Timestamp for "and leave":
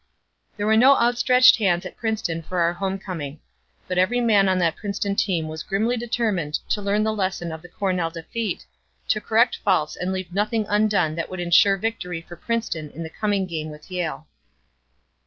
9.95-10.33